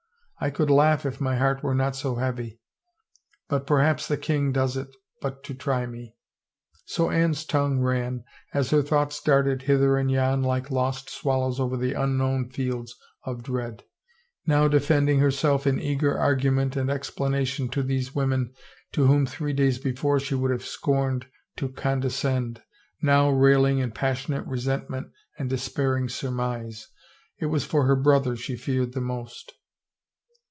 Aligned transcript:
I 0.43 0.49
could 0.49 0.71
laugh 0.71 1.05
if 1.05 1.21
my 1.21 1.35
heart 1.35 1.61
were 1.61 1.75
not 1.75 1.95
so 1.95 2.15
heavy.... 2.15 2.59
But 3.47 3.67
perhaps 3.67 4.07
the 4.07 4.17
king 4.17 4.51
does 4.51 4.75
it 4.75 4.87
but 5.21 5.43
to 5.43 5.53
try 5.53 5.85
me." 5.85 6.15
So 6.87 7.11
Anne's 7.11 7.45
tongue 7.45 7.79
ran, 7.79 8.23
as 8.51 8.71
her 8.71 8.81
thoughts 8.81 9.21
darted 9.21 9.61
hither 9.61 9.97
and 9.97 10.09
yon 10.09 10.41
like 10.41 10.71
lost 10.71 11.11
swallows 11.11 11.59
over 11.59 11.77
the 11.77 11.93
unknown 11.93 12.49
fields 12.49 12.95
of 13.23 13.43
dread, 13.43 13.83
now 14.47 14.67
defending 14.67 15.19
herself 15.19 15.67
in 15.67 15.79
eager 15.79 16.17
argument 16.17 16.75
and 16.75 16.89
ex 16.89 17.11
planation 17.11 17.71
to 17.73 17.83
these 17.83 18.15
women 18.15 18.51
to 18.93 19.05
whom 19.05 19.27
three 19.27 19.53
days 19.53 19.77
before 19.77 20.19
she 20.19 20.33
would 20.33 20.49
have 20.49 20.65
scorned 20.65 21.27
to 21.57 21.69
condescend, 21.69 22.63
now 22.99 23.29
railing 23.29 23.77
in 23.77 23.91
passionate 23.91 24.47
resentment 24.47 25.11
and 25.37 25.51
despairing 25.51 26.09
surmise. 26.09 26.87
It 27.37 27.45
was 27.45 27.63
for 27.63 27.85
her 27.85 27.95
brother 27.95 28.35
she 28.35 28.57
feared 28.57 28.93
the 28.93 29.01
most. 29.01 29.51